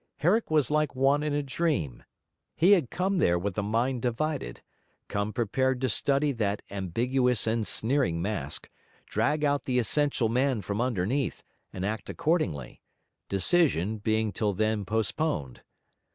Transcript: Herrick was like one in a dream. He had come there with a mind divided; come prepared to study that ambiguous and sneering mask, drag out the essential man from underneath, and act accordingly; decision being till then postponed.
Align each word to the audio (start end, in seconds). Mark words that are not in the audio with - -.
Herrick 0.17 0.49
was 0.49 0.71
like 0.71 0.95
one 0.95 1.21
in 1.21 1.31
a 1.35 1.43
dream. 1.43 2.01
He 2.55 2.71
had 2.71 2.89
come 2.89 3.19
there 3.19 3.37
with 3.37 3.55
a 3.55 3.61
mind 3.61 4.01
divided; 4.01 4.63
come 5.07 5.31
prepared 5.31 5.79
to 5.81 5.89
study 5.89 6.31
that 6.31 6.63
ambiguous 6.71 7.45
and 7.45 7.67
sneering 7.67 8.19
mask, 8.19 8.67
drag 9.05 9.43
out 9.43 9.65
the 9.65 9.77
essential 9.77 10.27
man 10.27 10.63
from 10.63 10.81
underneath, 10.81 11.43
and 11.71 11.85
act 11.85 12.09
accordingly; 12.09 12.81
decision 13.29 13.99
being 13.99 14.31
till 14.31 14.53
then 14.53 14.85
postponed. 14.85 15.61